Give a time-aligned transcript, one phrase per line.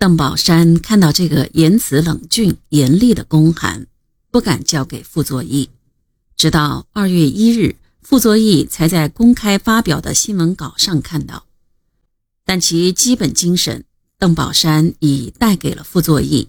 [0.00, 3.86] 邓宝山看到这个言辞冷峻、严厉的公函，
[4.30, 5.68] 不敢交给傅作义，
[6.38, 11.44] 直到二月一日，傅作义才在公开发表的新闻稿上看到。
[12.46, 13.84] 但其基本精神，
[14.18, 16.48] 邓宝山已带给了傅作义。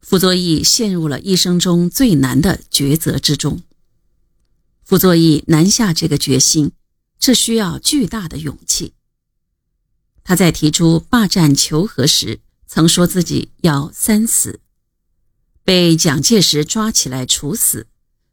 [0.00, 3.62] 傅作义陷入了一生中最难的抉择之中。
[4.82, 6.72] 傅作义难下这个决心，
[7.16, 8.94] 这需要巨大的勇气。
[10.22, 14.60] 他在提出霸占求和时，曾说自己要三死：
[15.64, 17.86] 被蒋介石抓起来处死，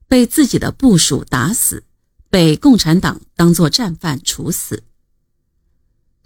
[0.07, 1.83] 被自己的部属打死，
[2.29, 4.83] 被共产党当作战犯处死。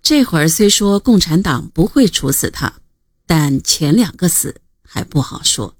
[0.01, 2.81] 这会儿虽说共产党不会处死他，
[3.25, 5.77] 但前两个死还不好说。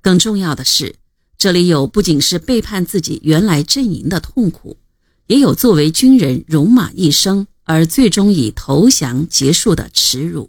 [0.00, 0.96] 更重要的是，
[1.36, 4.78] 这里有不仅是背叛自己原来阵营的痛苦，
[5.26, 7.48] 也有作为军人戎马一生。
[7.68, 10.48] 而最终以投降结束的耻辱，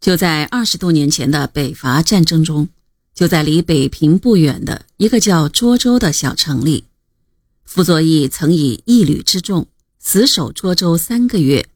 [0.00, 2.70] 就在二十多年前的北伐战争中，
[3.14, 6.84] 就在离北平不远的一个叫涿州的小城里，
[7.66, 9.66] 傅作义曾以一旅之众
[9.98, 11.68] 死守涿州三个月，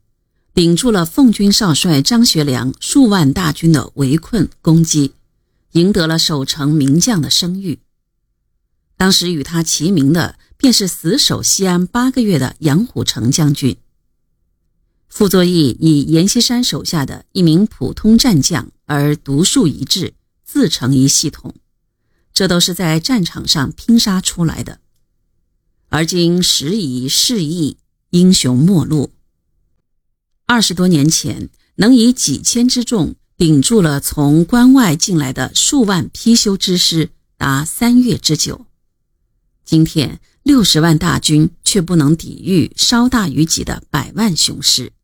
[0.54, 5.12] 顶住了奉军少帅张学良数万大军的围困攻击，
[5.72, 7.80] 赢得了守城名将的声誉。
[8.98, 10.38] 当时与他齐名的。
[10.60, 13.76] 便是死守西安八个月的杨虎城将军。
[15.08, 21.54] 傅作义以阎锡山手下的一名普通战将而独树一帜，自成一系统，
[22.34, 24.80] 这都是在战场上拼杀出来的。
[25.90, 27.76] 而今时已世易，
[28.10, 29.12] 英雄末路。
[30.46, 38.67] 二十多年前，能以几千之众顶住了从关外进来的数万貔貅之师，达三月之久。
[39.68, 40.18] 今天。
[40.44, 44.94] 六十万大军却不能抵御稍大于己的百万雄师，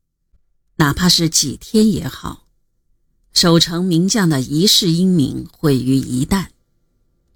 [0.76, 2.46] 哪怕是几天也好。
[3.34, 6.46] 守城名将的一世英名毁于一旦，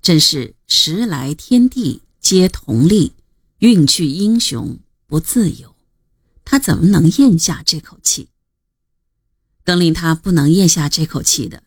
[0.00, 3.12] 真是时来天地皆同力，
[3.58, 5.76] 运去英雄不自由。
[6.46, 8.30] 他怎么能咽下这口气？
[9.66, 11.64] 更令他不能咽下这口气的，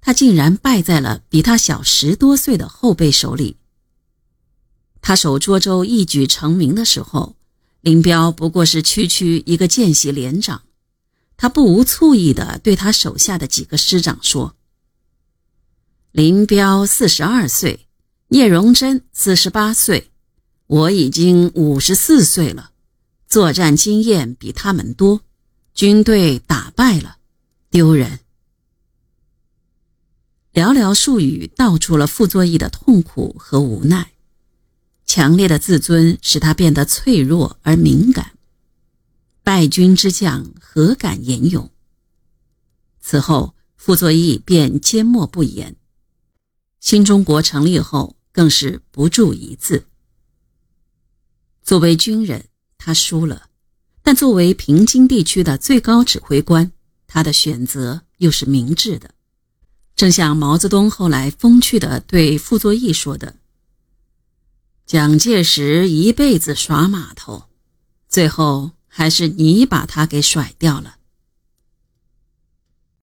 [0.00, 3.56] 他竟然败在了比他小十多岁的后辈手里。
[5.02, 7.36] 他守涿州一举成名的时候，
[7.80, 10.62] 林彪不过是区区一个见习连长，
[11.36, 14.54] 他不无醋意地对他手下的几个师长说
[16.12, 17.86] ：“林彪四十二岁，
[18.28, 20.10] 聂荣臻四十八岁，
[20.66, 22.72] 我已经五十四岁了，
[23.26, 25.22] 作战经验比他们多，
[25.72, 27.16] 军队打败了，
[27.70, 28.20] 丢人。”
[30.52, 34.10] 寥寥数语道出了傅作义的痛苦和无奈。
[35.12, 38.38] 强烈的自尊使他变得脆弱而敏感，
[39.42, 41.68] 败军之将何敢言勇？
[43.00, 45.74] 此后，傅作义便缄默不言。
[46.78, 49.84] 新中国成立后，更是不著一字。
[51.64, 52.44] 作为军人，
[52.78, 53.48] 他输了；
[54.04, 56.70] 但作为平津地区的最高指挥官，
[57.08, 59.10] 他的选择又是明智的。
[59.96, 63.39] 正像毛泽东后来风趣地对傅作义说的。
[64.90, 67.44] 蒋介石一辈子耍码头，
[68.08, 70.96] 最后还是你把他给甩掉了。